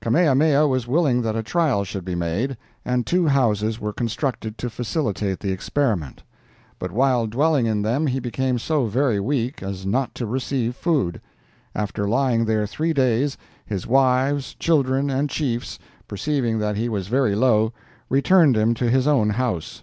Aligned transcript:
Kamehameha 0.00 0.66
was 0.66 0.88
willing 0.88 1.20
that 1.20 1.36
a 1.36 1.42
trial 1.42 1.84
should 1.84 2.06
be 2.06 2.14
made, 2.14 2.56
and 2.86 3.04
two 3.06 3.26
houses 3.26 3.78
were 3.78 3.92
constructed 3.92 4.56
to 4.56 4.70
facilitate 4.70 5.40
the 5.40 5.52
experiment; 5.52 6.22
but 6.78 6.90
while 6.90 7.26
dwelling 7.26 7.66
in 7.66 7.82
them 7.82 8.06
he 8.06 8.18
became 8.18 8.58
so 8.58 8.86
very 8.86 9.20
weak 9.20 9.62
as 9.62 9.84
not 9.84 10.14
to 10.14 10.24
receive 10.24 10.74
food. 10.74 11.20
After 11.74 12.08
lying 12.08 12.46
there 12.46 12.66
three 12.66 12.94
days, 12.94 13.36
his 13.66 13.86
wives, 13.86 14.54
children 14.58 15.10
and 15.10 15.28
chiefs, 15.28 15.78
perceiving 16.08 16.60
that 16.60 16.78
he 16.78 16.88
was 16.88 17.08
very 17.08 17.34
low, 17.34 17.74
returned 18.08 18.56
him 18.56 18.72
to 18.76 18.88
his 18.88 19.06
own 19.06 19.28
house. 19.28 19.82